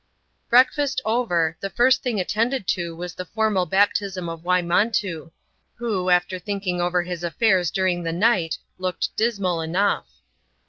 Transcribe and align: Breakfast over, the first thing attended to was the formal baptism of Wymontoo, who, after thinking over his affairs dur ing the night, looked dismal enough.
Breakfast 0.49 0.99
over, 1.05 1.55
the 1.59 1.69
first 1.69 2.01
thing 2.01 2.19
attended 2.19 2.65
to 2.69 2.95
was 2.95 3.13
the 3.13 3.23
formal 3.23 3.67
baptism 3.67 4.29
of 4.29 4.41
Wymontoo, 4.43 5.31
who, 5.75 6.09
after 6.09 6.39
thinking 6.39 6.81
over 6.81 7.03
his 7.03 7.23
affairs 7.23 7.69
dur 7.69 7.85
ing 7.85 8.01
the 8.01 8.11
night, 8.11 8.57
looked 8.79 9.15
dismal 9.15 9.61
enough. 9.61 10.07